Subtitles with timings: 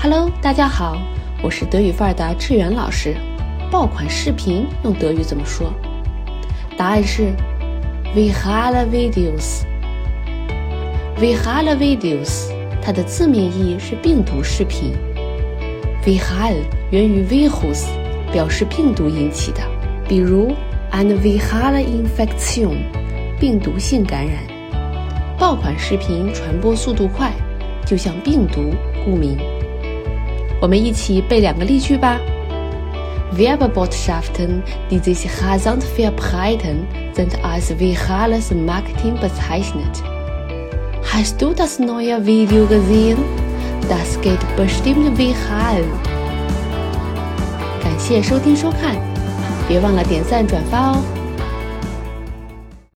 [0.00, 0.96] Hello，大家好，
[1.42, 3.16] 我是德语范儿的志远老师。
[3.68, 5.72] 爆款视频用德语怎么说？
[6.76, 7.32] 答案是
[8.14, 9.64] virale Videos。
[11.18, 14.92] virale Videos，它的字面意义是病毒视频。
[16.04, 16.54] viral
[16.92, 17.86] 源于 virus，
[18.32, 19.60] 表示病毒引起的，
[20.08, 20.54] 比如
[20.92, 22.76] and virale infection，
[23.40, 24.36] 病毒性感染。
[25.36, 27.32] 爆款视频传播速度快，
[27.84, 28.72] 就像病毒，
[29.04, 29.36] 故名。
[30.61, 32.19] 我们一起背两个例句吧。
[33.35, 40.03] Werbebotschaften, die sich rasant verbreiten, sind als virales Marketing bezeichnet.
[41.03, 43.17] Hast du das neue Video gesehen?
[43.89, 45.83] Das geht bestimmt viral.
[47.81, 48.95] 感谢收听收看，
[49.67, 51.16] 别忘了点赞转发哦。